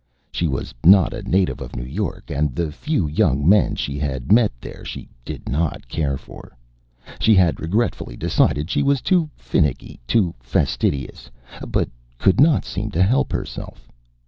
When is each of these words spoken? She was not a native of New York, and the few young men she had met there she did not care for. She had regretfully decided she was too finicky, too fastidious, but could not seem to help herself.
She 0.31 0.47
was 0.47 0.73
not 0.83 1.13
a 1.13 1.21
native 1.21 1.61
of 1.61 1.75
New 1.75 1.85
York, 1.85 2.31
and 2.31 2.55
the 2.55 2.71
few 2.71 3.07
young 3.07 3.47
men 3.47 3.75
she 3.75 3.99
had 3.99 4.31
met 4.31 4.51
there 4.59 4.83
she 4.83 5.07
did 5.23 5.47
not 5.47 5.87
care 5.87 6.17
for. 6.17 6.57
She 7.19 7.35
had 7.35 7.59
regretfully 7.59 8.17
decided 8.17 8.67
she 8.67 8.81
was 8.81 8.99
too 9.01 9.29
finicky, 9.37 9.99
too 10.07 10.33
fastidious, 10.39 11.29
but 11.67 11.87
could 12.17 12.39
not 12.39 12.65
seem 12.65 12.89
to 12.89 13.03
help 13.03 13.31
herself. 13.31 13.91